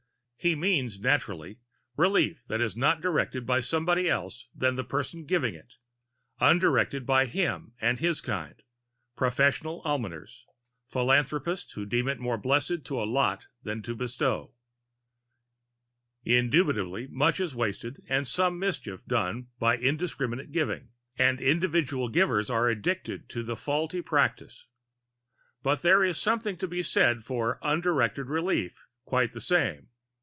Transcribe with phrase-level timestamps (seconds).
[0.43, 1.59] He means, naturally,
[1.95, 5.75] relief that is not directed by somebody else than the person giving it
[6.39, 8.55] undirected by him and his kind
[9.15, 10.45] professional almoners
[10.89, 14.51] philanthropists who deem it more blessed to allot than to bestow.
[16.25, 20.89] Indubitably much is wasted and some mischief done by indiscriminate giving
[21.19, 24.65] and individual givers are addicted to that faulty practice.
[25.61, 29.89] But there is something to be said for "undirected relief" quite the same.